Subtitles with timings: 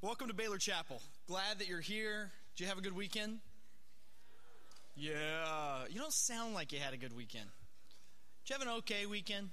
[0.00, 1.02] Welcome to Baylor Chapel.
[1.26, 2.30] Glad that you're here.
[2.54, 3.40] Did you have a good weekend?
[4.94, 5.86] Yeah.
[5.90, 7.46] You don't sound like you had a good weekend.
[8.44, 9.50] Did you have an okay weekend?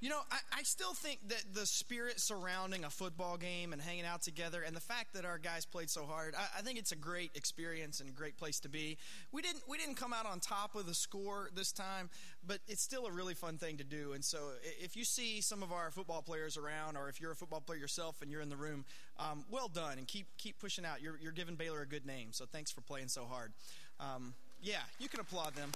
[0.00, 4.04] You know, I, I, still think that the spirit surrounding a football game and hanging
[4.04, 6.92] out together, and the fact that our guys played so hard, I, I, think it's
[6.92, 8.96] a great experience and a great place to be.
[9.32, 12.10] We didn't we didn't come out on top of the score this time,
[12.46, 14.12] but it's still a really fun thing to do.
[14.12, 14.38] And so,
[14.80, 17.80] if you see some of our football players around, or if you're a football player
[17.80, 18.84] yourself and you're in the room,
[19.18, 21.02] um, well done, and keep keep pushing out.
[21.02, 22.28] You're you're giving Baylor a good name.
[22.30, 23.52] So thanks for playing so hard.
[23.98, 25.72] Um, yeah, you can applaud them.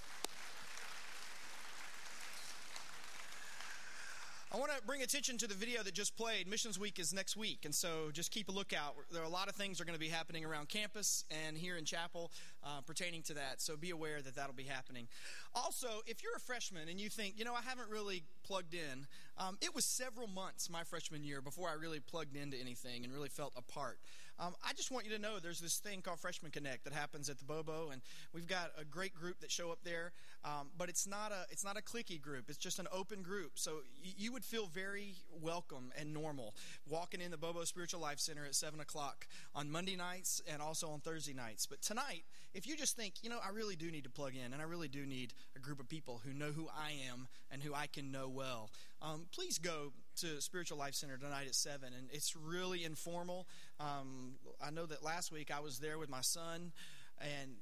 [4.54, 6.46] I want to bring attention to the video that just played.
[6.46, 8.94] Missions Week is next week, and so just keep a lookout.
[9.10, 11.56] There are a lot of things that are going to be happening around campus and
[11.56, 12.30] here in chapel
[12.64, 15.08] uh, pertaining to that, so be aware that that'll be happening.
[15.54, 19.06] Also, if you're a freshman and you think, you know, I haven't really plugged in,
[19.38, 23.12] um, it was several months my freshman year before I really plugged into anything and
[23.12, 23.98] really felt a part.
[24.38, 27.28] Um, I just want you to know there's this thing called Freshman Connect that happens
[27.28, 28.00] at the Bobo, and
[28.32, 30.12] we've got a great group that show up there,
[30.44, 32.46] um, but it's not a it's not a clicky group.
[32.48, 36.54] It's just an open group, so you, would feel very welcome and normal
[36.88, 40.88] walking in the Bobo Spiritual Life Center at 7 o'clock on Monday nights and also
[40.88, 41.66] on Thursday nights.
[41.66, 44.52] But tonight, if you just think, you know, I really do need to plug in
[44.52, 47.62] and I really do need a group of people who know who I am and
[47.62, 51.88] who I can know well, um, please go to Spiritual Life Center tonight at 7.
[51.96, 53.46] And it's really informal.
[53.80, 56.72] Um, I know that last week I was there with my son,
[57.20, 57.56] and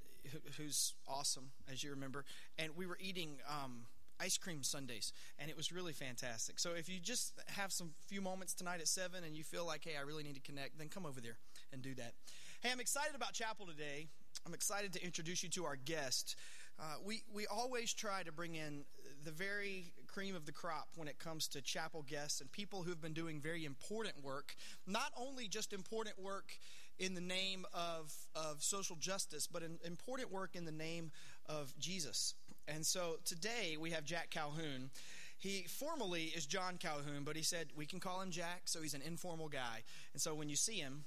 [0.57, 2.25] who's awesome, as you remember,
[2.59, 3.39] and we were eating.
[3.49, 3.87] Um,
[4.23, 6.59] ice cream sundaes, and it was really fantastic.
[6.59, 9.83] So if you just have some few moments tonight at seven, and you feel like,
[9.83, 11.39] hey, I really need to connect, then come over there
[11.73, 12.13] and do that.
[12.61, 14.09] Hey, I'm excited about chapel today.
[14.47, 16.37] I'm excited to introduce you to our guest.
[16.79, 18.85] Uh, we, we always try to bring in
[19.25, 23.01] the very cream of the crop when it comes to chapel guests and people who've
[23.01, 24.57] been doing very important work.
[24.87, 26.55] Not only just important work
[26.99, 31.11] in the name of, of social justice, but important work in the name
[31.47, 32.35] of Jesus.
[32.67, 34.91] And so today we have Jack Calhoun.
[35.37, 38.95] He formally is John Calhoun, but he said we can call him Jack, so he's
[38.95, 39.83] an informal guy.
[40.13, 41.05] And so when you see him,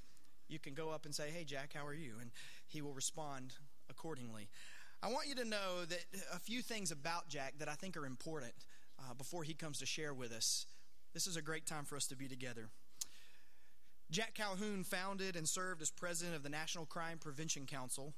[0.47, 2.13] you can go up and say, Hey, Jack, how are you?
[2.21, 2.31] And
[2.73, 3.53] he will respond
[3.89, 4.49] accordingly.
[5.01, 5.99] I want you to know that
[6.33, 8.53] a few things about Jack that I think are important
[8.99, 10.65] uh, before he comes to share with us.
[11.13, 12.69] This is a great time for us to be together.
[14.09, 18.13] Jack Calhoun founded and served as president of the National Crime Prevention Council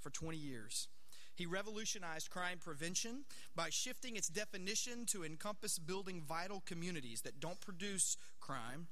[0.00, 0.88] for 20 years.
[1.34, 3.24] He revolutionized crime prevention
[3.56, 8.88] by shifting its definition to encompass building vital communities that don't produce crime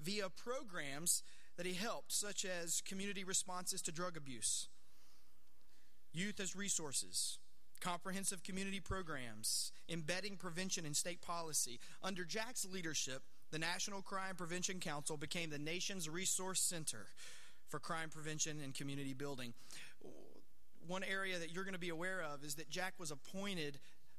[0.00, 1.22] via programs
[1.56, 4.68] that he helped, such as community responses to drug abuse,
[6.12, 7.38] youth as resources,
[7.80, 11.78] comprehensive community programs, embedding prevention in state policy.
[12.02, 17.06] Under Jack's leadership, the National Crime Prevention Council became the nation's resource center
[17.68, 19.52] for crime prevention and community building.
[20.86, 23.78] One area that you're going to be aware of is that Jack was appointed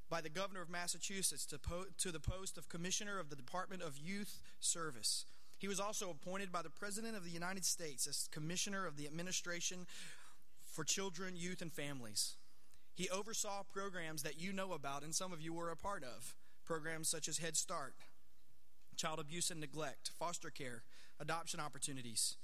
[0.10, 3.82] by the governor of Massachusetts to, po- to the post of Commissioner of the Department
[3.82, 5.26] of Youth Service.
[5.66, 9.08] He was also appointed by the President of the United States as Commissioner of the
[9.08, 9.88] Administration
[10.64, 12.36] for Children, Youth, and Families.
[12.94, 16.36] He oversaw programs that you know about and some of you were a part of.
[16.66, 17.96] Programs such as Head Start,
[18.96, 20.84] child abuse and neglect, foster care,
[21.20, 22.38] adoption opportunities.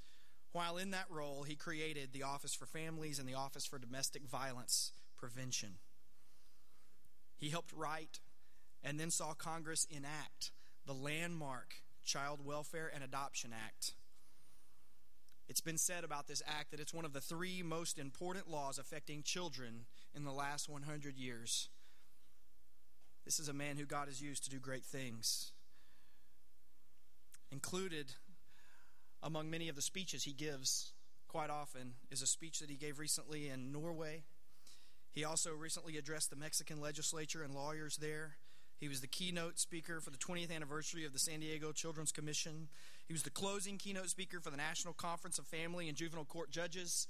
[0.52, 4.24] While in that role, he created the Office for Families and the Office for Domestic
[4.24, 5.76] Violence Prevention.
[7.38, 8.20] He helped write
[8.84, 10.50] and then saw Congress enact
[10.88, 13.94] the landmark Child Welfare and Adoption Act.
[15.48, 18.80] It's been said about this act that it's one of the three most important laws
[18.80, 19.86] affecting children
[20.16, 21.70] in the last 100 years.
[23.26, 25.52] This is a man who God has used to do great things.
[27.52, 28.14] Included
[29.22, 30.94] among many of the speeches he gives
[31.28, 34.24] quite often is a speech that he gave recently in Norway.
[35.12, 38.36] He also recently addressed the Mexican legislature and lawyers there.
[38.82, 42.68] He was the keynote speaker for the 20th anniversary of the San Diego Children's Commission.
[43.08, 46.50] He was the closing keynote speaker for the National Conference of Family and Juvenile Court
[46.50, 47.08] Judges.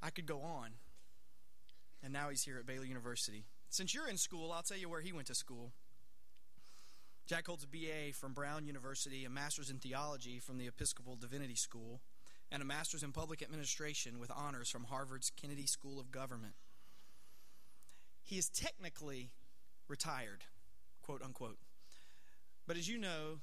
[0.00, 0.70] I could go on.
[2.00, 3.42] And now he's here at Baylor University.
[3.70, 5.72] Since you're in school, I'll tell you where he went to school.
[7.26, 11.56] Jack holds a BA from Brown University, a master's in theology from the Episcopal Divinity
[11.56, 12.02] School,
[12.52, 16.54] and a master's in public administration with honors from Harvard's Kennedy School of Government.
[18.22, 19.30] He is technically
[19.90, 20.44] retired,
[21.02, 21.58] quote unquote.
[22.66, 23.40] But as you know,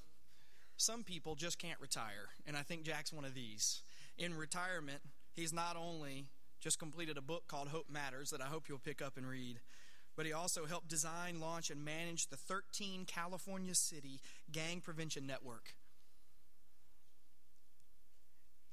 [0.77, 3.81] some people just can't retire, and I think Jack's one of these.
[4.17, 5.01] In retirement,
[5.33, 6.27] he's not only
[6.59, 9.59] just completed a book called Hope Matters that I hope you'll pick up and read,
[10.15, 14.21] but he also helped design, launch, and manage the 13 California City
[14.51, 15.75] Gang Prevention Network.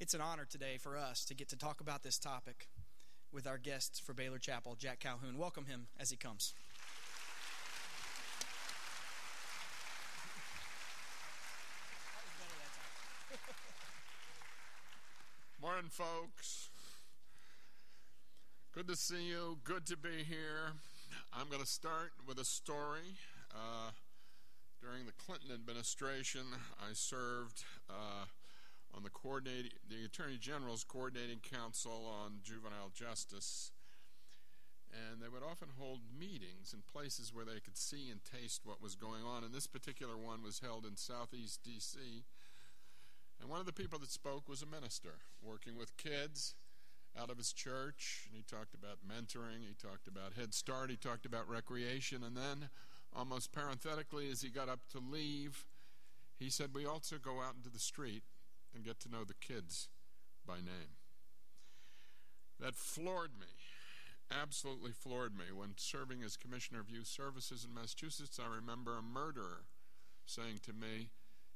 [0.01, 2.69] It's an honor today for us to get to talk about this topic
[3.33, 5.37] with our guest for Baylor Chapel, Jack Calhoun.
[5.37, 6.55] Welcome him as he comes.
[15.65, 16.71] Morning, folks.
[18.75, 19.59] Good to see you.
[19.63, 20.75] Good to be here.
[21.33, 23.15] I'm going to start with a story.
[23.53, 23.93] Uh,
[24.83, 26.43] during the Clinton administration,
[26.81, 28.27] I served uh,
[28.93, 29.11] on the
[29.89, 33.71] the Attorney General's coordinating council on juvenile justice,
[34.91, 38.83] and they would often hold meetings in places where they could see and taste what
[38.83, 39.45] was going on.
[39.45, 42.25] And this particular one was held in Southeast D.C.
[43.41, 46.55] And one of the people that spoke was a minister working with kids
[47.19, 48.27] out of his church.
[48.27, 52.23] And he talked about mentoring, he talked about Head Start, he talked about recreation.
[52.23, 52.69] And then,
[53.15, 55.67] almost parenthetically, as he got up to leave,
[56.39, 58.23] he said, We also go out into the street
[58.75, 59.89] and get to know the kids
[60.47, 60.99] by name.
[62.61, 63.47] That floored me,
[64.31, 65.47] absolutely floored me.
[65.55, 69.65] When serving as Commissioner of Youth Services in Massachusetts, I remember a murderer
[70.27, 71.11] saying to me,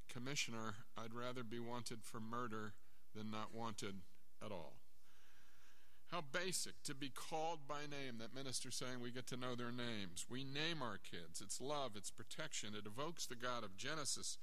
[0.08, 2.74] Commissioner, I'd rather be wanted for murder
[3.14, 3.96] than not wanted
[4.44, 4.74] at all.
[6.10, 8.16] How basic to be called by name.
[8.18, 10.24] That minister saying we get to know their names.
[10.28, 11.42] We name our kids.
[11.42, 12.70] It's love, it's protection.
[12.74, 14.38] It evokes the God of Genesis,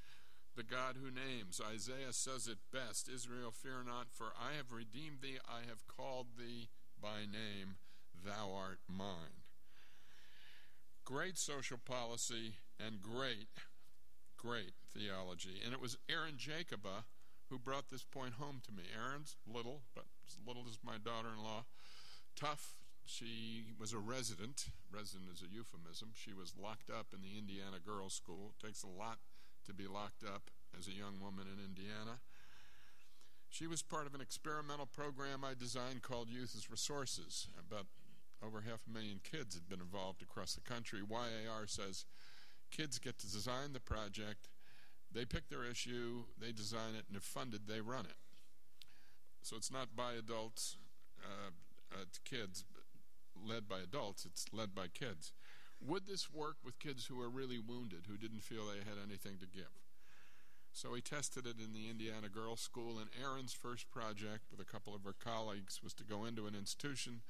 [0.55, 1.59] the God who names.
[1.59, 6.27] Isaiah says it best Israel, fear not, for I have redeemed thee, I have called
[6.37, 6.69] thee
[7.01, 7.77] by name,
[8.23, 9.41] thou art mine.
[11.03, 13.49] Great social policy and great,
[14.37, 15.59] great theology.
[15.63, 17.05] And it was Erin Jacoba
[17.49, 18.83] who brought this point home to me.
[18.89, 21.65] Erin's little, but as little as my daughter in law.
[22.35, 22.75] Tough.
[23.05, 24.65] She was a resident.
[24.91, 26.09] Resident is a euphemism.
[26.15, 28.55] She was locked up in the Indiana Girls School.
[28.57, 29.19] It takes a lot
[29.67, 32.17] to be locked up as a young woman in Indiana.
[33.49, 37.47] She was part of an experimental program I designed called Youth as Resources.
[37.59, 37.85] About
[38.43, 40.99] over half a million kids had been involved across the country.
[40.99, 42.05] YAR says
[42.71, 44.49] kids get to design the project,
[45.15, 48.17] they pick their issue, they design it, and if funded, they run it.
[49.41, 50.75] So it's not by adults
[51.23, 51.51] uh,
[51.93, 52.65] uh, to kids,
[53.35, 55.31] led by adults, it's led by kids.
[55.79, 59.37] Would this work with kids who are really wounded, who didn't feel they had anything
[59.39, 59.71] to give?
[60.73, 64.69] So he tested it in the Indiana Girls School, and Erin's first project with a
[64.69, 67.21] couple of her colleagues was to go into an institution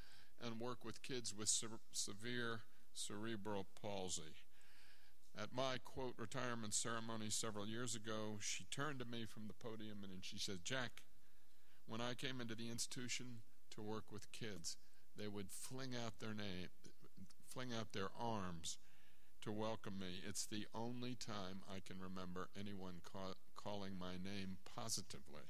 [0.44, 2.62] and work with kids with se- severe
[2.94, 4.34] cerebral palsy.
[5.38, 9.98] At my quote retirement ceremony several years ago, she turned to me from the podium
[10.04, 11.02] and she said, Jack,
[11.86, 13.42] when I came into the institution
[13.72, 14.78] to work with kids,
[15.18, 16.70] they would fling out their name,
[17.46, 18.78] fling out their arms
[19.42, 20.22] to welcome me.
[20.28, 25.44] It's the only time I can remember anyone ca- calling my name positively.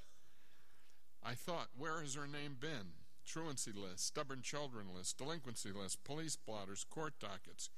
[1.23, 2.93] I thought, where has her name been?
[3.25, 7.69] Truancy list, stubborn children list, delinquency list, police blotters, court dockets.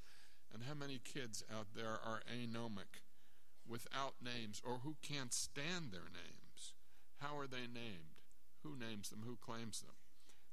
[0.58, 3.06] And how many kids out there are anomic,
[3.70, 6.74] without names, or who can't stand their names?
[7.22, 8.18] How are they named?
[8.64, 9.22] Who names them?
[9.24, 9.94] Who claims them?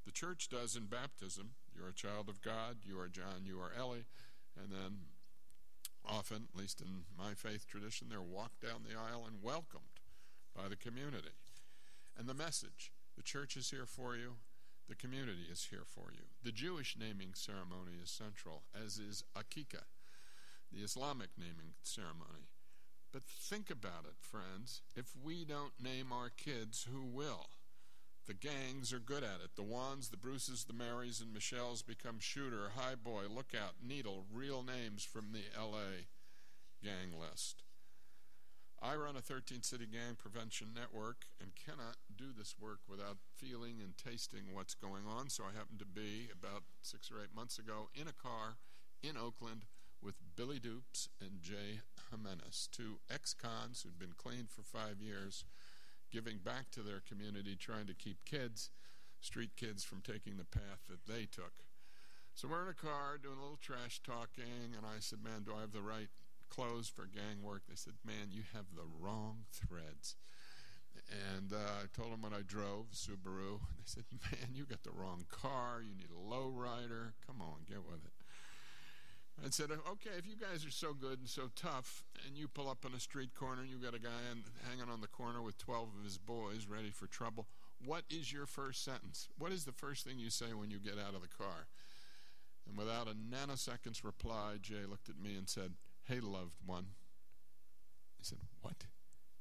[0.05, 1.53] The church does in baptism.
[1.75, 4.05] You're a child of God, you are John, you are Ellie,
[4.61, 5.09] and then
[6.05, 10.05] often, at least in my faith tradition, they're walked down the aisle and welcomed
[10.55, 11.33] by the community.
[12.15, 14.35] And the message the church is here for you,
[14.87, 16.25] the community is here for you.
[16.43, 19.85] The Jewish naming ceremony is central, as is Aqiqah,
[20.75, 22.49] the Islamic naming ceremony.
[23.13, 24.83] But think about it, friends.
[24.97, 27.47] If we don't name our kids, who will?
[28.27, 29.55] The gangs are good at it.
[29.55, 34.63] The Juans, the Bruces, the Marys, and Michelles become Shooter, High Boy, Lookout, Needle, real
[34.63, 36.09] names from the LA
[36.83, 37.63] gang list.
[38.83, 43.77] I run a 13 city gang prevention network and cannot do this work without feeling
[43.83, 45.29] and tasting what's going on.
[45.29, 48.57] So I happened to be about six or eight months ago in a car
[49.03, 49.65] in Oakland
[50.05, 51.81] with Billy Dupes and Jay
[52.11, 55.45] Jimenez, two ex cons who'd been clean for five years,
[56.13, 58.71] giving back to their community, trying to keep kids,
[59.21, 61.65] street kids, from taking the path that they took.
[62.35, 65.55] So we're in a car doing a little trash talking, and I said, Man, do
[65.57, 66.09] I have the right
[66.55, 67.63] clothes for gang work.
[67.69, 70.17] They said, Man, you have the wrong threads.
[71.37, 73.59] And uh, I told them when I drove Subaru.
[73.59, 75.83] and They said, Man, you got the wrong car.
[75.83, 77.13] You need a lowrider.
[77.27, 78.14] Come on, get with it.
[79.43, 82.69] I said, Okay, if you guys are so good and so tough, and you pull
[82.69, 85.43] up on a street corner and you've got a guy in, hanging on the corner
[85.43, 87.47] with 12 of his boys ready for trouble,
[87.85, 89.29] what is your first sentence?
[89.39, 91.67] What is the first thing you say when you get out of the car?
[92.67, 95.73] And without a nanosecond's reply, Jay looked at me and said,
[96.05, 96.87] Hey, loved one.
[98.19, 98.85] I said, What?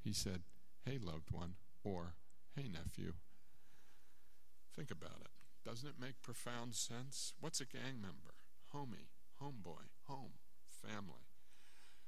[0.03, 0.41] He said,
[0.85, 2.15] Hey, loved one, or
[2.55, 3.13] Hey, nephew.
[4.75, 5.29] Think about it.
[5.63, 7.33] Doesn't it make profound sense?
[7.39, 8.33] What's a gang member?
[8.73, 9.07] Homie,
[9.43, 10.33] homeboy, home,
[10.69, 11.27] family.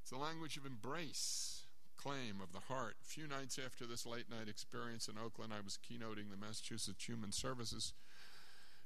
[0.02, 1.64] It's the language of embrace,
[1.98, 2.96] claim of the heart.
[3.02, 7.06] A few nights after this late night experience in Oakland, I was keynoting the Massachusetts
[7.06, 7.94] Human Services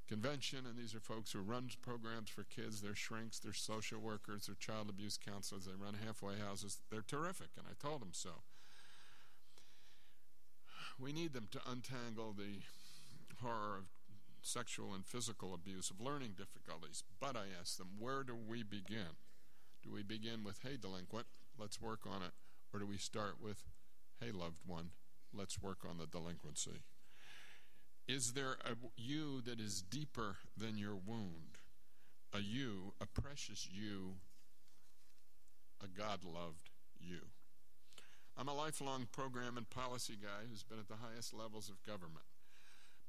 [0.07, 2.81] Convention, and these are folks who run programs for kids.
[2.81, 6.79] They're shrinks, they're social workers, they're child abuse counselors, they run halfway houses.
[6.89, 8.41] They're terrific, and I told them so.
[10.99, 12.61] We need them to untangle the
[13.41, 13.98] horror of
[14.41, 17.03] sexual and physical abuse, of learning difficulties.
[17.19, 19.17] But I ask them, where do we begin?
[19.83, 21.27] Do we begin with, hey, delinquent,
[21.57, 22.31] let's work on it?
[22.73, 23.63] Or do we start with,
[24.19, 24.91] hey, loved one,
[25.33, 26.83] let's work on the delinquency?
[28.07, 31.59] Is there a you that is deeper than your wound?
[32.33, 34.15] A you, a precious you,
[35.83, 36.69] a God loved
[36.99, 37.19] you.
[38.37, 42.25] I'm a lifelong program and policy guy who's been at the highest levels of government.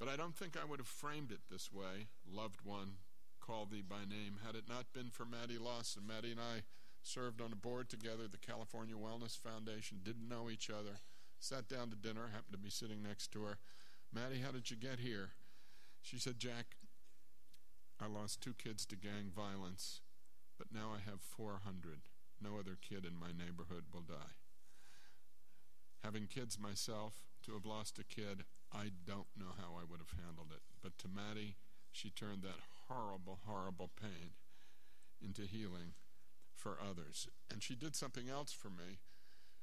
[0.00, 2.94] But I don't think I would have framed it this way, loved one,
[3.38, 6.06] call thee by name, had it not been for Maddie Lawson.
[6.06, 6.62] Maddie and I
[7.02, 11.00] served on a board together, the California Wellness Foundation, didn't know each other,
[11.38, 13.58] sat down to dinner, happened to be sitting next to her.
[14.10, 15.32] Maddie, how did you get here?
[16.00, 16.76] She said, Jack,
[18.00, 20.00] I lost two kids to gang violence,
[20.56, 22.00] but now I have 400.
[22.42, 24.32] No other kid in my neighborhood will die.
[26.02, 30.18] Having kids myself, to have lost a kid, I don't know how I would have
[30.24, 30.62] handled it.
[30.82, 31.56] But to Maddie,
[31.92, 34.32] she turned that horrible, horrible pain
[35.22, 35.94] into healing
[36.54, 37.28] for others.
[37.50, 38.98] And she did something else for me.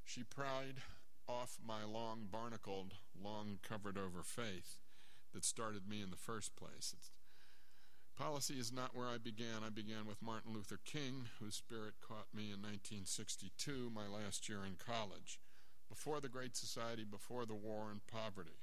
[0.04, 0.82] She pried
[1.28, 4.80] off my long, barnacled, long covered over faith
[5.34, 6.94] that started me in the first place.
[6.98, 7.12] It's,
[8.18, 9.64] policy is not where I began.
[9.66, 14.60] I began with Martin Luther King, whose spirit caught me in 1962, my last year
[14.66, 15.40] in college,
[15.90, 18.58] before the Great Society, before the war and poverty.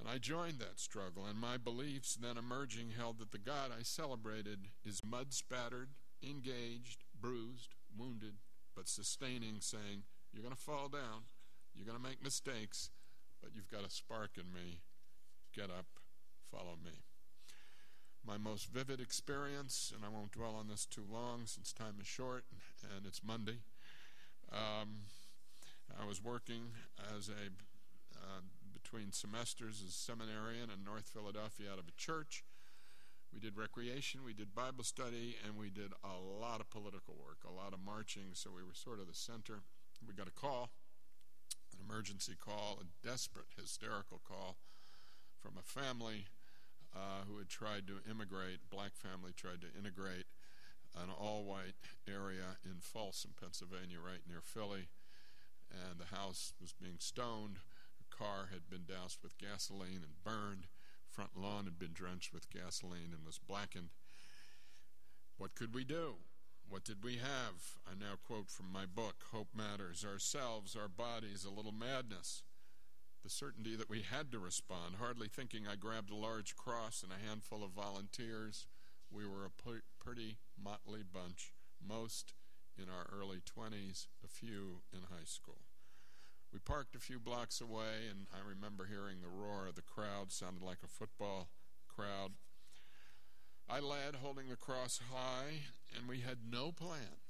[0.00, 3.82] And I joined that struggle, and my beliefs then emerging held that the God I
[3.82, 5.90] celebrated is mud spattered,
[6.22, 8.36] engaged, bruised, wounded,
[8.74, 11.28] but sustaining, saying, You're going to fall down,
[11.74, 12.88] you're going to make mistakes,
[13.42, 14.80] but you've got a spark in me.
[15.54, 15.86] Get up,
[16.50, 16.92] follow me.
[18.26, 22.06] My most vivid experience, and I won't dwell on this too long since time is
[22.06, 22.44] short
[22.96, 23.58] and it's Monday.
[24.50, 25.06] Um,
[26.00, 26.72] I was working
[27.16, 27.50] as a
[28.16, 28.40] uh,
[28.90, 32.42] between semesters as seminarian in North Philadelphia out of a church.
[33.32, 37.38] We did recreation, we did Bible study, and we did a lot of political work,
[37.46, 39.62] a lot of marching, so we were sort of the center.
[40.06, 40.70] We got a call,
[41.72, 44.56] an emergency call, a desperate, hysterical call
[45.38, 46.26] from a family
[46.94, 50.26] uh, who had tried to immigrate, black family tried to integrate
[50.96, 51.78] an all white
[52.08, 54.88] area in Folsom, Pennsylvania, right near Philly,
[55.70, 57.60] and the house was being stoned
[58.20, 60.66] car had been doused with gasoline and burned.
[61.08, 63.88] Front lawn had been drenched with gasoline and was blackened.
[65.38, 66.16] What could we do?
[66.68, 67.78] What did we have?
[67.86, 72.42] I now quote from my book, Hope Matters Ourselves, our bodies, a little madness.
[73.24, 77.12] The certainty that we had to respond, hardly thinking I grabbed a large cross and
[77.12, 78.66] a handful of volunteers.
[79.10, 81.52] We were a pretty motley bunch,
[81.86, 82.34] most
[82.78, 85.69] in our early 20s, a few in high school.
[86.52, 90.32] We parked a few blocks away, and I remember hearing the roar of the crowd,
[90.32, 91.48] sounded like a football
[91.88, 92.32] crowd.
[93.68, 97.22] I led, holding the cross high, and we had no plan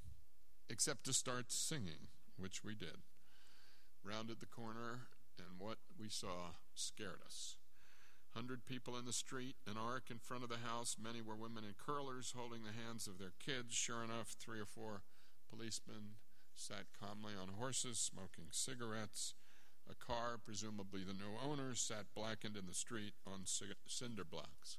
[0.71, 2.09] except to start singing,
[2.39, 3.03] which we did.
[4.03, 7.57] Rounded the corner, and what we saw scared us.
[8.35, 10.97] Hundred people in the street, an arc in front of the house.
[11.03, 13.75] Many were women in curlers holding the hands of their kids.
[13.75, 15.03] Sure enough, three or four
[15.51, 16.15] policemen
[16.61, 19.33] sat calmly on horses, smoking cigarettes.
[19.91, 24.77] A car, presumably the new owner, sat blackened in the street on cinder blocks.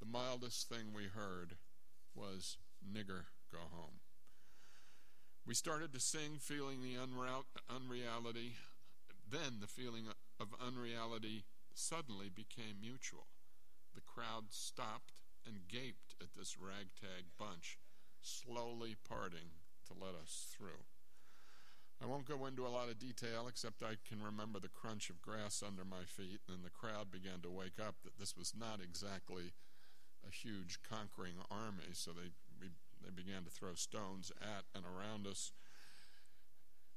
[0.00, 1.56] The mildest thing we heard
[2.14, 4.00] was, Nigger, go home.
[5.46, 6.96] We started to sing, feeling the
[7.68, 8.56] unreality.
[9.30, 10.04] Then the feeling
[10.40, 13.26] of unreality suddenly became mutual.
[13.94, 15.12] The crowd stopped
[15.46, 17.78] and gaped at this ragtag bunch,
[18.22, 20.84] slowly parting to let us through.
[22.02, 25.20] I won't go into a lot of detail, except I can remember the crunch of
[25.20, 28.80] grass under my feet, and the crowd began to wake up that this was not
[28.82, 29.52] exactly
[30.26, 32.68] a huge conquering army, so they, we,
[33.04, 35.52] they began to throw stones at and around us.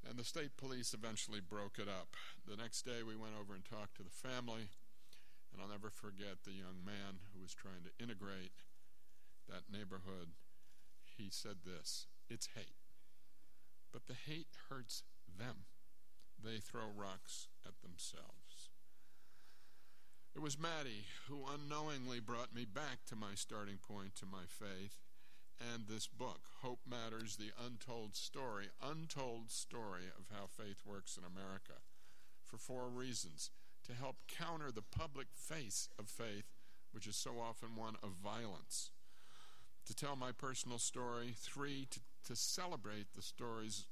[0.07, 2.15] And the state police eventually broke it up.
[2.47, 4.71] The next day, we went over and talked to the family,
[5.51, 8.51] and I'll never forget the young man who was trying to integrate
[9.49, 10.31] that neighborhood.
[11.03, 12.82] He said this It's hate.
[13.93, 15.03] But the hate hurts
[15.39, 15.65] them.
[16.43, 18.71] They throw rocks at themselves.
[20.35, 25.03] It was Maddie who unknowingly brought me back to my starting point to my faith
[25.71, 31.23] and this book, Hope Matters The Untold Story, untold story of how faith works in
[31.23, 31.81] America,
[32.43, 33.51] for four reasons
[33.85, 36.51] to help counter the public face of faith,
[36.91, 38.91] which is so often one of violence.
[39.85, 43.87] To tell my personal story, three, to, to celebrate the stories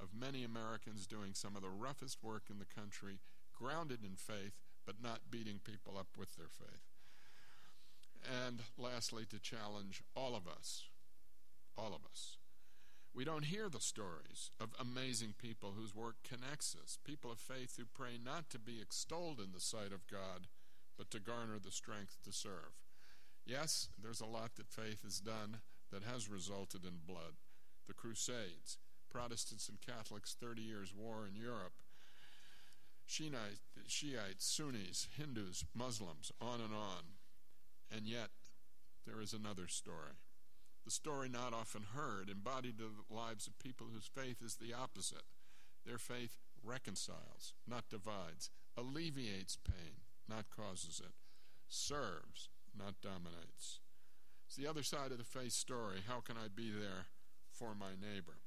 [0.00, 3.18] of many Americans doing some of the roughest work in the country,
[3.56, 4.54] grounded in faith,
[4.86, 6.88] but not beating people up with their faith.
[8.46, 10.84] And lastly, to challenge all of us,
[11.76, 12.36] all of us.
[13.14, 17.76] We don't hear the stories of amazing people whose work connects us, people of faith
[17.76, 20.46] who pray not to be extolled in the sight of God,
[20.96, 22.78] but to garner the strength to serve.
[23.46, 25.58] Yes, there's a lot that faith has done
[25.90, 27.34] that has resulted in blood.
[27.88, 28.78] The Crusades,
[29.10, 31.72] Protestants and Catholics, 30 years' war in Europe,
[33.06, 37.16] Shiite, Shiites, Sunnis, Hindus, Muslims, on and on.
[37.90, 38.28] And yet,
[39.06, 40.20] there is another story.
[40.84, 44.74] The story not often heard, embodied in the lives of people whose faith is the
[44.74, 45.24] opposite.
[45.86, 51.12] Their faith reconciles, not divides, alleviates pain, not causes it,
[51.68, 53.80] serves, not dominates.
[54.46, 56.00] It's the other side of the faith story.
[56.06, 57.06] How can I be there
[57.58, 58.38] for my neighbor?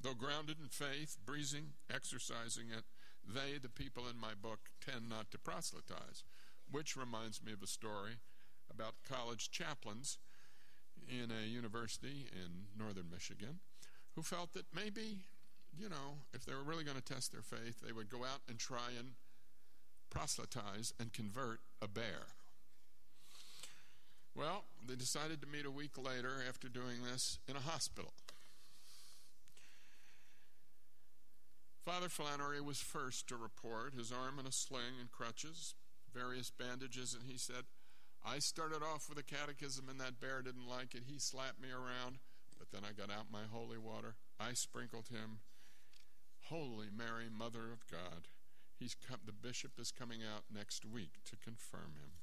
[0.00, 2.84] Though grounded in faith, breezing, exercising it,
[3.24, 6.24] they, the people in my book, tend not to proselytize,
[6.70, 8.18] which reminds me of a story
[8.68, 10.18] about college chaplains
[11.08, 13.60] in a university in northern Michigan
[14.14, 15.20] who felt that maybe,
[15.78, 18.40] you know, if they were really going to test their faith, they would go out
[18.48, 19.12] and try and
[20.10, 22.26] proselytize and convert a bear.
[24.34, 28.12] Well, they decided to meet a week later after doing this in a hospital.
[31.84, 35.74] Father Flannery was first to report, his arm in a sling and crutches,
[36.14, 37.64] various bandages, and he said,
[38.24, 41.02] I started off with a catechism and that bear didn't like it.
[41.06, 42.18] He slapped me around,
[42.56, 44.14] but then I got out my holy water.
[44.38, 45.40] I sprinkled him.
[46.46, 48.28] Holy Mary, Mother of God.
[48.78, 52.21] He's come, the bishop is coming out next week to confirm him.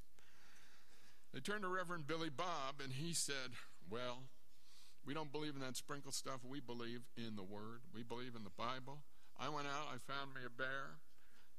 [1.34, 3.54] They turned to Reverend Billy Bob and he said,
[3.90, 4.24] Well,
[5.06, 6.42] we don't believe in that sprinkle stuff.
[6.44, 7.82] We believe in the Word.
[7.94, 9.00] We believe in the Bible.
[9.40, 11.00] I went out, I found me a bear.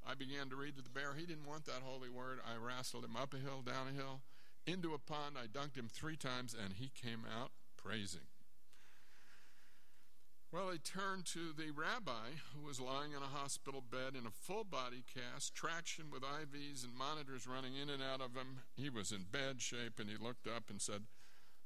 [0.07, 1.15] I began to read to the bear.
[1.15, 2.41] He didn't want that holy word.
[2.45, 4.23] I wrestled him up a hill, down a hill,
[4.67, 5.37] into a pond.
[5.37, 8.30] I dunked him three times, and he came out praising.
[10.53, 14.33] Well, they turned to the rabbi who was lying in a hospital bed in a
[14.33, 18.59] full body cast, traction with IVs and monitors running in and out of him.
[18.75, 21.03] He was in bad shape, and he looked up and said,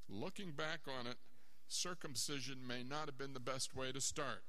[0.07, 1.17] Looking back on it,
[1.67, 4.43] circumcision may not have been the best way to start.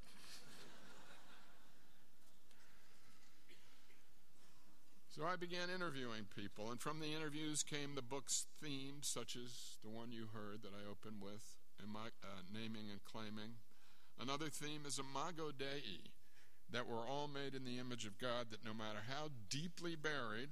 [5.08, 9.78] So I began interviewing people, and from the interviews came the book's themes, such as
[9.82, 13.56] the one you heard that I opened with, uh, naming and claiming.
[14.20, 16.02] Another theme is Imago Dei,
[16.72, 20.50] that we're all made in the image of God, that no matter how deeply buried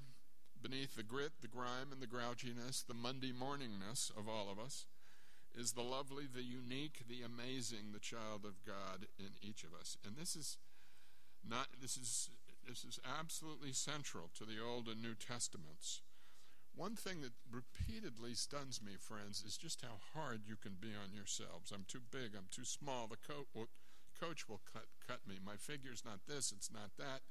[0.61, 4.85] beneath the grit, the grime, and the grouchiness, the Monday morningness of all of us,
[5.55, 9.97] is the lovely, the unique, the amazing, the child of God in each of us.
[10.05, 10.57] And this is
[11.47, 12.29] not this is
[12.67, 16.01] this is absolutely central to the Old and New Testaments.
[16.75, 21.13] One thing that repeatedly stuns me, friends, is just how hard you can be on
[21.13, 21.71] yourselves.
[21.71, 23.17] I'm too big, I'm too small, the
[23.53, 23.69] will,
[24.19, 25.37] coach will cut, cut me.
[25.43, 27.21] My figure's not this, it's not that.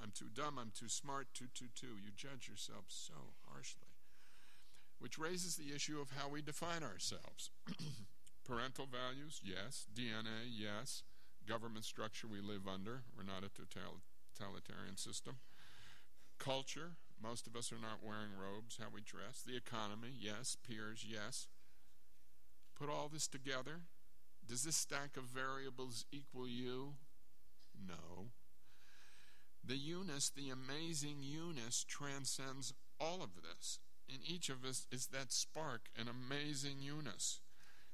[0.00, 1.98] I'm too dumb, I'm too smart, too, too, too.
[1.98, 3.90] You judge yourself so harshly.
[4.98, 7.50] Which raises the issue of how we define ourselves.
[8.46, 9.86] Parental values, yes.
[9.92, 11.02] DNA, yes.
[11.46, 13.02] Government structure we live under.
[13.16, 15.36] We're not a totalitarian system.
[16.38, 19.42] Culture, most of us are not wearing robes, how we dress.
[19.44, 20.56] The economy, yes.
[20.66, 21.48] Peers, yes.
[22.78, 23.82] Put all this together.
[24.46, 26.94] Does this stack of variables equal you?
[27.74, 28.26] No.
[29.64, 33.80] The Eunice, the amazing Eunice, transcends all of this.
[34.08, 37.40] In each of us is that spark, an amazing Eunice.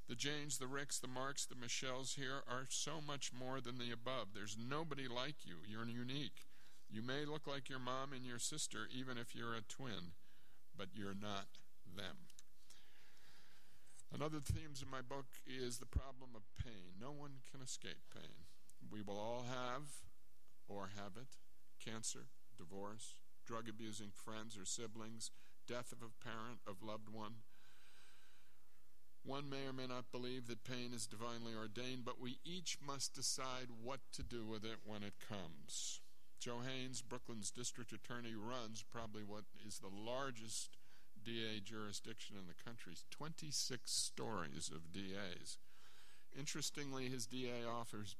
[0.07, 3.91] The Janes, the Ricks, the Marks, the Michelles here are so much more than the
[3.91, 4.27] above.
[4.33, 5.55] There's nobody like you.
[5.65, 6.45] You're unique.
[6.93, 10.13] You may look like your mom and your sister, even if you're a twin,
[10.77, 12.29] but you're not them.
[14.13, 17.01] Another themes in my book is the problem of pain.
[17.01, 18.45] No one can escape pain.
[18.91, 19.89] We will all have
[20.67, 21.33] or have it
[21.83, 22.27] cancer,
[22.59, 25.31] divorce, drug abusing friends or siblings,
[25.67, 27.41] death of a parent, of loved one,
[29.25, 33.15] one may or may not believe that pain is divinely ordained, but we each must
[33.15, 36.01] decide what to do with it when it comes.
[36.43, 40.75] Joe Hynes, Brooklyn's district attorney, runs probably what is the largest
[41.23, 45.57] DA jurisdiction in the country 26 stories of DAs.
[46.37, 48.17] Interestingly, his DA office,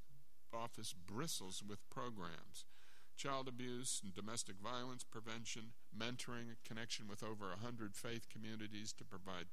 [0.53, 2.63] office bristles with programs
[3.17, 9.47] child abuse and domestic violence prevention, mentoring, connection with over 100 faith communities to provide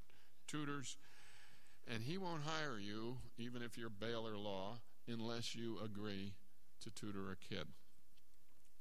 [0.46, 0.96] tutors.
[1.92, 4.78] And he won't hire you, even if you're Baylor Law,
[5.08, 6.34] unless you agree
[6.82, 7.66] to tutor a kid.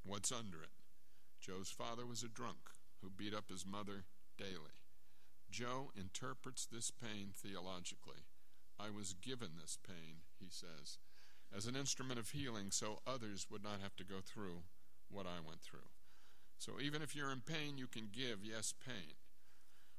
[0.04, 0.70] What's under it?
[1.40, 2.70] Joe's father was a drunk
[3.02, 4.04] who beat up his mother
[4.38, 4.76] daily.
[5.50, 8.24] Joe interprets this pain theologically.
[8.78, 10.98] I was given this pain, he says,
[11.54, 14.62] as an instrument of healing so others would not have to go through
[15.10, 15.90] what I went through.
[16.56, 19.16] So even if you're in pain, you can give, yes, pain.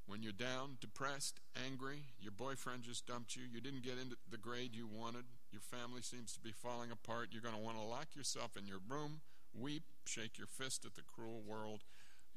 [0.08, 4.38] When you're down, depressed, angry, your boyfriend just dumped you, you didn't get into the
[4.38, 7.84] grade you wanted, your family seems to be falling apart, you're going to want to
[7.84, 9.22] lock yourself in your room,
[9.54, 11.84] weep, shake your fist at the cruel world,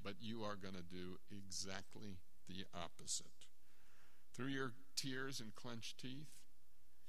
[0.03, 3.47] but you are going to do exactly the opposite.
[4.35, 6.31] Through your tears and clenched teeth,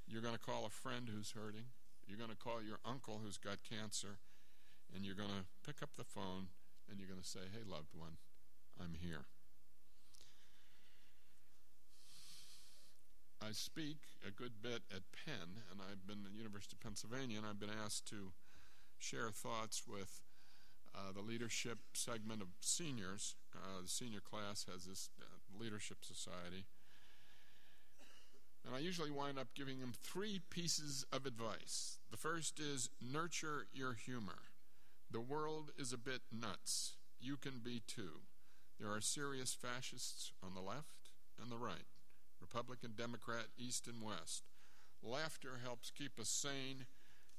[0.08, 1.66] you're going to call a friend who's hurting.
[2.08, 4.20] You're going to call your uncle who's got cancer.
[4.94, 6.48] And you're going to pick up the phone
[6.90, 8.18] and you're going to say, Hey, loved one,
[8.80, 9.26] I'm here.
[13.42, 17.38] I speak a good bit at Penn, and I've been at the University of Pennsylvania,
[17.38, 18.34] and I've been asked to
[18.98, 20.22] share thoughts with
[20.96, 23.36] uh, the leadership segment of seniors.
[23.54, 25.26] Uh, the senior class has this uh,
[25.62, 26.66] leadership society.
[28.66, 32.00] And I usually wind up giving them three pieces of advice.
[32.10, 34.50] The first is nurture your humor.
[35.12, 36.94] The world is a bit nuts.
[37.20, 38.22] You can be too.
[38.80, 41.10] There are serious fascists on the left
[41.42, 41.86] and the right,
[42.42, 44.44] Republican, Democrat, East and West.
[45.04, 46.86] Laughter helps keep us sane.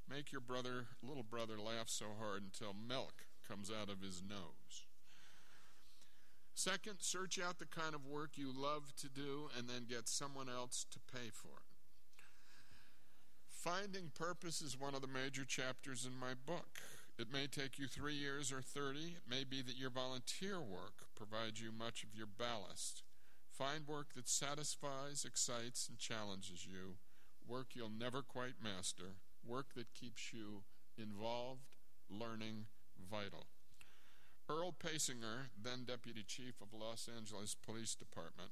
[0.09, 4.87] Make your brother, little brother, laugh so hard until milk comes out of his nose.
[6.55, 10.49] Second, search out the kind of work you love to do and then get someone
[10.49, 11.77] else to pay for it.
[13.51, 16.79] Finding purpose is one of the major chapters in my book.
[17.19, 18.99] It may take you three years or 30.
[19.01, 23.03] It may be that your volunteer work provides you much of your ballast.
[23.51, 26.97] Find work that satisfies, excites, and challenges you.
[27.47, 29.17] Work you'll never quite master.
[29.45, 30.63] Work that keeps you
[30.97, 31.77] involved,
[32.11, 32.67] learning,
[33.05, 33.47] vital.
[34.49, 38.51] Earl Paysinger, then deputy chief of Los Angeles Police Department,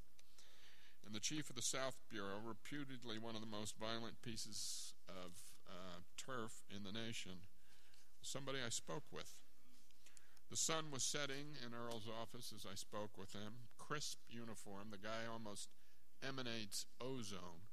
[1.05, 5.31] and the chief of the South Bureau, reputedly one of the most violent pieces of
[5.67, 7.45] uh, turf in the nation,
[8.21, 9.35] somebody I spoke with.
[10.49, 13.69] The sun was setting in Earl's office as I spoke with him.
[13.77, 14.89] Crisp uniform.
[14.91, 15.69] The guy almost
[16.27, 17.65] emanates ozone.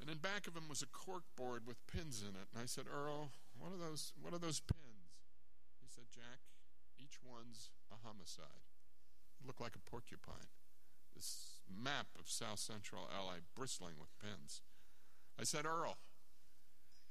[0.00, 2.48] And in back of him was a cork board with pins in it.
[2.52, 4.84] And I said, Earl, what are those what are those pins?
[5.80, 6.40] He said, Jack,
[6.98, 8.66] each one's a homicide.
[9.40, 10.50] It looked like a porcupine.
[11.14, 14.62] This map of South Central LA bristling with pins.
[15.38, 15.98] I said, Earl,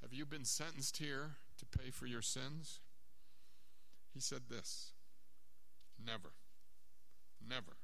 [0.02, 2.80] have you been sentenced here to pay for your sins?
[4.14, 4.94] He said this
[6.04, 6.34] Never.
[7.48, 7.78] Never.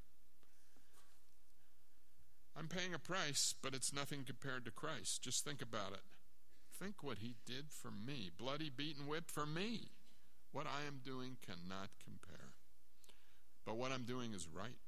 [2.57, 5.23] I'm paying a price, but it's nothing compared to Christ.
[5.23, 6.01] Just think about it.
[6.79, 8.29] Think what he did for me.
[8.37, 9.89] Bloody, beaten, whipped for me.
[10.51, 12.53] What I am doing cannot compare.
[13.65, 14.79] But what I'm doing is right.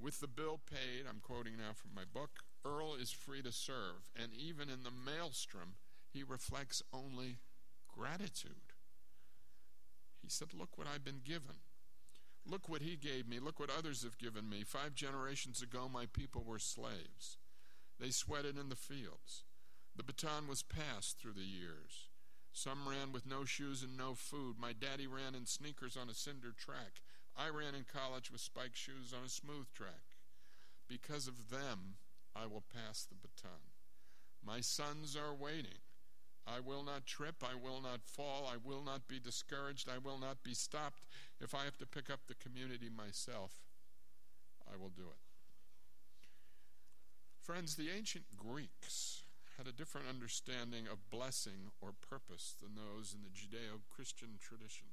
[0.00, 2.30] With the bill paid, I'm quoting now from my book,
[2.64, 5.74] Earl is free to serve, and even in the maelstrom,
[6.12, 7.38] he reflects only
[7.88, 8.74] gratitude.
[10.20, 11.56] He said, Look what I've been given.
[12.46, 13.38] Look what he gave me.
[13.38, 14.62] Look what others have given me.
[14.64, 17.38] Five generations ago, my people were slaves.
[18.00, 19.44] They sweated in the fields.
[19.96, 22.08] The baton was passed through the years.
[22.52, 24.56] Some ran with no shoes and no food.
[24.58, 27.00] My daddy ran in sneakers on a cinder track.
[27.36, 30.16] I ran in college with spiked shoes on a smooth track.
[30.88, 31.96] Because of them,
[32.36, 33.72] I will pass the baton.
[34.44, 35.80] My sons are waiting.
[36.46, 37.36] I will not trip.
[37.42, 38.50] I will not fall.
[38.52, 39.88] I will not be discouraged.
[39.88, 41.06] I will not be stopped.
[41.40, 43.52] If I have to pick up the community myself,
[44.70, 45.20] I will do it.
[47.40, 49.21] Friends, the ancient Greeks
[49.62, 54.88] had a different understanding of blessing or purpose than those in the Judeo Christian tradition.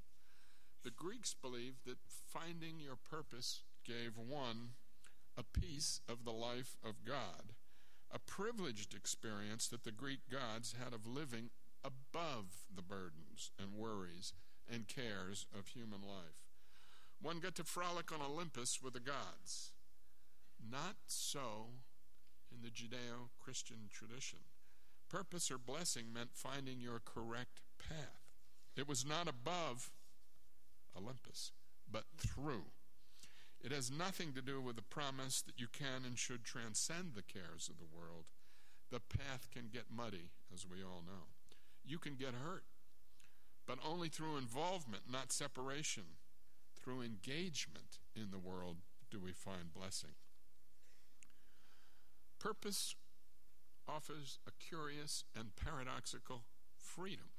[0.84, 4.74] The Greeks believed that finding your purpose gave one
[5.36, 7.54] a piece of the life of God
[8.12, 11.50] a privileged experience that the Greek gods had of living
[11.84, 14.34] above the burdens and worries
[14.72, 16.46] and cares of human life.
[17.20, 19.72] One got to frolic on Olympus with the gods.
[20.62, 21.70] Not so
[22.52, 24.40] in the Judeo Christian tradition.
[25.10, 28.22] Purpose or blessing meant finding your correct path.
[28.76, 29.92] It was not above
[30.96, 31.52] Olympus,
[31.92, 32.66] but through.
[33.62, 37.24] It has nothing to do with the promise that you can and should transcend the
[37.24, 38.26] cares of the world.
[38.92, 41.28] The path can get muddy, as we all know.
[41.84, 42.64] You can get hurt,
[43.68, 46.04] but only through involvement, not separation.
[46.82, 48.78] Through engagement in the world
[49.12, 50.12] do we find blessing.
[52.40, 52.96] Purpose
[53.90, 56.44] offers a curious and paradoxical
[56.78, 57.30] freedom.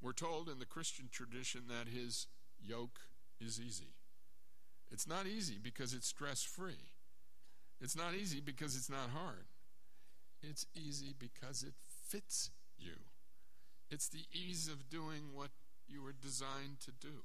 [0.00, 2.26] We're told in the Christian tradition that his
[2.60, 3.00] yoke
[3.40, 3.94] is easy.
[4.90, 6.92] It's not easy because it's stress free.
[7.80, 9.46] It's not easy because it's not hard.
[10.42, 11.74] It's easy because it
[12.08, 12.94] fits you.
[13.90, 15.50] It's the ease of doing what
[15.86, 17.24] you were designed to do.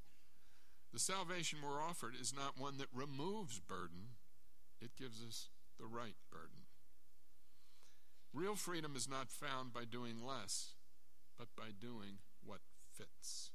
[0.93, 4.15] The salvation we're offered is not one that removes burden,
[4.79, 6.67] it gives us the right burden.
[8.33, 10.71] Real freedom is not found by doing less,
[11.37, 13.51] but by doing what fits.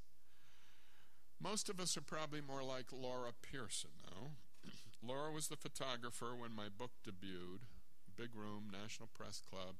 [1.41, 4.31] Most of us are probably more like Laura Pearson, though.
[5.05, 7.61] Laura was the photographer when my book debuted.
[8.15, 9.75] Big room, National Press Club,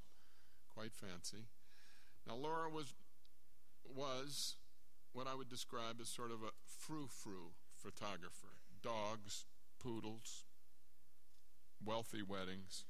[0.73, 1.47] quite fancy.
[2.27, 2.93] Now, Laura was
[3.83, 4.55] was
[5.13, 8.59] what I would describe as sort of a frou-frou photographer.
[8.81, 9.45] Dogs,
[9.79, 10.45] poodles,
[11.83, 12.85] wealthy weddings.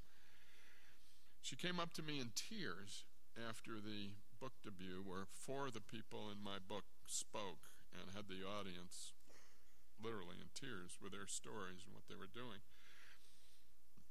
[1.41, 5.84] She came up to me in tears after the book debut, where four of the
[5.84, 9.13] people in my book spoke and had the audience
[9.99, 12.63] literally in tears with their stories and what they were doing.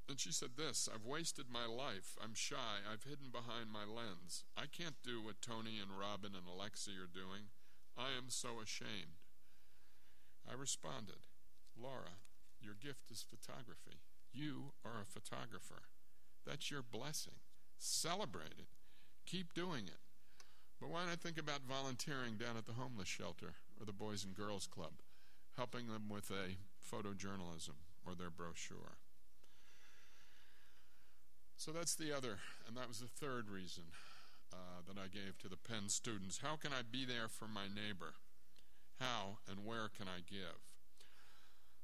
[0.09, 2.17] And she said this I've wasted my life.
[2.17, 2.81] I'm shy.
[2.81, 4.43] I've hidden behind my lens.
[4.57, 7.53] I can't do what Tony and Robin and Alexi are doing.
[7.97, 9.21] I am so ashamed.
[10.49, 11.29] I responded,
[11.77, 12.25] Laura,
[12.59, 14.01] your gift is photography.
[14.33, 15.89] You are a photographer.
[16.45, 17.35] That's your blessing.
[17.77, 18.67] Celebrate it.
[19.25, 19.99] Keep doing it.
[20.79, 24.33] But why not think about volunteering down at the homeless shelter or the Boys and
[24.33, 24.93] Girls Club,
[25.57, 27.75] helping them with a photojournalism
[28.05, 28.97] or their brochure?
[31.57, 33.83] So that's the other, and that was the third reason
[34.53, 36.39] uh, that I gave to the Penn students.
[36.41, 38.13] How can I be there for my neighbor?
[38.99, 40.63] How and where can I give?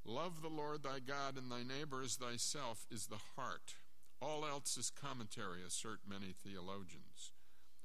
[0.04, 3.74] Love the Lord thy God and thy neighbor as thyself is the heart.
[4.20, 7.32] All else is commentary, assert many theologians.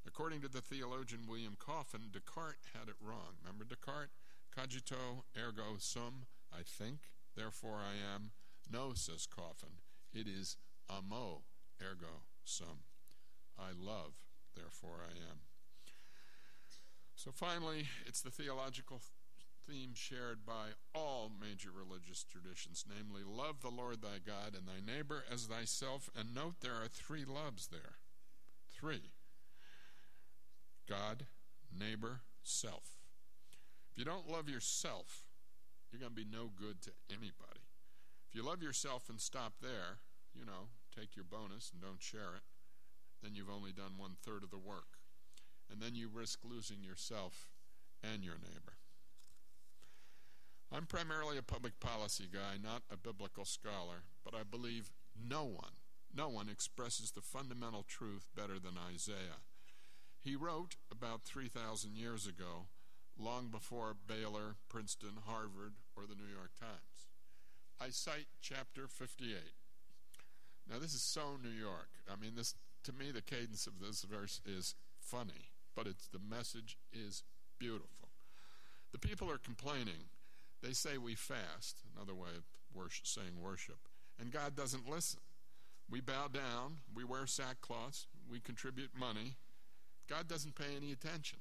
[0.08, 3.38] According to the theologian William Coffin, Descartes had it wrong.
[3.44, 4.12] Remember Descartes?
[4.56, 7.00] Cogito ergo sum, I think,
[7.36, 8.32] therefore I am.
[8.70, 9.80] No, says Coffin,
[10.14, 10.58] it is
[10.90, 11.44] amo
[11.82, 12.84] ergo sum.
[13.58, 14.24] I love,
[14.56, 15.40] therefore I am.
[17.16, 19.02] So finally, it's the theological
[19.72, 24.82] theme shared by all major religious traditions, namely, love the Lord thy God and thy
[24.86, 26.10] neighbor as thyself.
[26.18, 27.96] And note there are three loves there.
[28.70, 29.12] Three
[30.90, 31.28] God,
[31.78, 32.98] neighbor, self.
[33.92, 35.24] If you don't love yourself,
[35.92, 37.64] you're going to be no good to anybody.
[38.28, 40.00] If you love yourself and stop there,
[40.34, 42.44] you know, take your bonus and don't share it,
[43.24, 45.00] then you've only done one third of the work.
[45.72, 47.48] And then you risk losing yourself
[48.04, 48.81] and your neighbor.
[50.74, 55.76] I'm primarily a public policy guy, not a biblical scholar, but I believe no one,
[56.16, 59.44] no one expresses the fundamental truth better than Isaiah.
[60.24, 62.68] He wrote about 3,000 years ago,
[63.20, 67.10] long before Baylor, Princeton, Harvard, or the New York Times.
[67.80, 69.36] I cite chapter 58.
[70.70, 71.90] Now, this is so New York.
[72.10, 76.20] I mean, this to me, the cadence of this verse is funny, but it's the
[76.20, 77.24] message is
[77.60, 78.10] beautiful.
[78.92, 80.10] The people are complaining.
[80.62, 82.44] They say we fast, another way of
[82.74, 83.80] worship, saying worship,
[84.20, 85.20] and God doesn't listen.
[85.90, 89.36] We bow down, we wear sackcloths, we contribute money.
[90.08, 91.40] God doesn't pay any attention.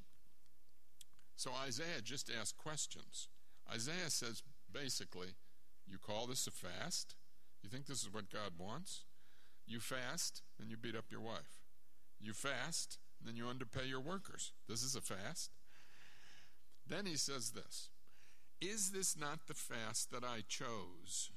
[1.37, 3.29] So Isaiah just asks questions.
[3.73, 5.35] Isaiah says basically,
[5.87, 7.15] you call this a fast?
[7.63, 9.05] You think this is what God wants?
[9.67, 11.61] You fast, then you beat up your wife.
[12.21, 14.53] You fast, and then you underpay your workers.
[14.69, 15.51] This is a fast.
[16.87, 17.89] Then he says this
[18.61, 21.31] Is this not the fast that I chose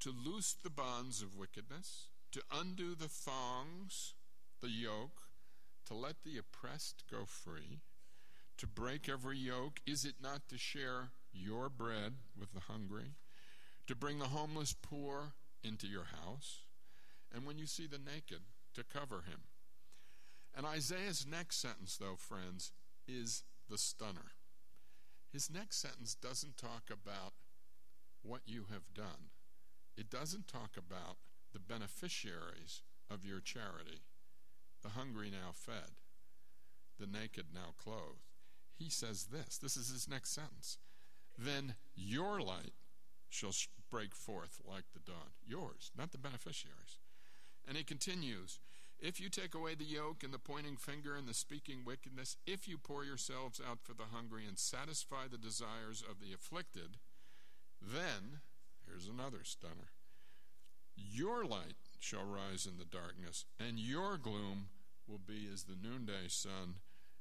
[0.00, 4.14] to loose the bonds of wickedness, to undo the thongs,
[4.60, 5.22] the yoke,
[5.86, 7.80] to let the oppressed go free,
[8.58, 9.80] to break every yoke?
[9.86, 13.14] Is it not to share your bread with the hungry,
[13.86, 16.64] to bring the homeless poor into your house?
[17.34, 18.40] and when you see the naked,
[18.74, 19.40] to cover him.
[20.56, 22.72] And Isaiah's next sentence, though, friends,
[23.08, 24.33] is the stunner.
[25.34, 27.32] His next sentence doesn't talk about
[28.22, 29.32] what you have done,
[29.96, 31.16] it doesn't talk about
[31.52, 34.02] the beneficiaries of your charity,
[34.84, 35.98] the hungry now fed,
[37.00, 38.30] the naked now clothed.
[38.78, 39.58] he says this.
[39.58, 40.78] This is his next sentence.
[41.36, 42.74] Then your light
[43.28, 43.52] shall
[43.90, 45.34] break forth like the dawn.
[45.44, 47.00] Yours, not the beneficiaries.
[47.66, 48.60] And he continues
[49.04, 52.66] If you take away the yoke and the pointing finger and the speaking wickedness, if
[52.66, 56.96] you pour yourselves out for the hungry and satisfy the desires of the afflicted,
[57.82, 58.40] then,
[58.86, 59.92] here's another stunner,
[60.96, 64.68] your light shall rise in the darkness, and your gloom
[65.06, 66.76] will be as the noonday sun.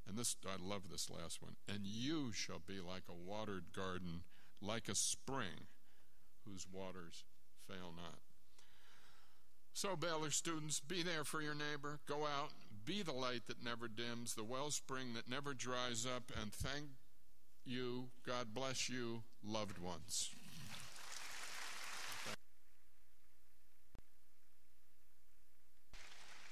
[0.08, 1.58] And this, I love this last one.
[1.67, 4.24] And you shall be like a watered garden,
[4.62, 5.67] like a spring
[6.48, 7.26] whose waters
[7.67, 8.33] fail not.
[9.76, 12.00] So, Baylor students, be there for your neighbor.
[12.08, 12.52] Go out,
[12.86, 16.86] be the light that never dims, the wellspring that never dries up, and thank
[17.66, 20.30] you, God bless you, loved ones.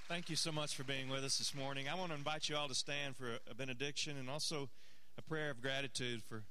[0.08, 1.88] Thank you so much for being with us this morning.
[1.88, 4.70] I want to invite you all to stand for a benediction and also
[5.18, 6.44] a prayer of gratitude for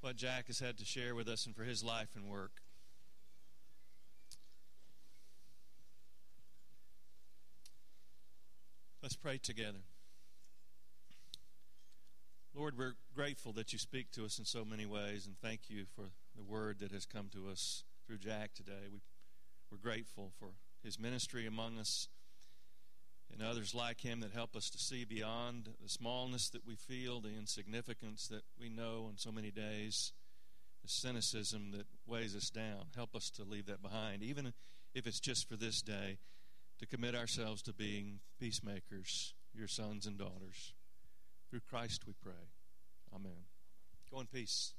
[0.00, 2.61] what Jack has had to share with us and for his life and work.
[9.12, 9.80] Let's pray together.
[12.54, 15.84] Lord, we're grateful that you speak to us in so many ways, and thank you
[15.94, 18.88] for the word that has come to us through Jack today.
[18.90, 19.00] We,
[19.70, 22.08] we're grateful for his ministry among us
[23.30, 27.20] and others like him that help us to see beyond the smallness that we feel,
[27.20, 30.14] the insignificance that we know in so many days,
[30.82, 32.86] the cynicism that weighs us down.
[32.96, 34.54] Help us to leave that behind, even
[34.94, 36.16] if it's just for this day,
[36.82, 40.74] to commit ourselves to being peacemakers, your sons and daughters.
[41.48, 42.50] Through Christ we pray.
[43.14, 43.44] Amen.
[44.10, 44.74] Go in peace.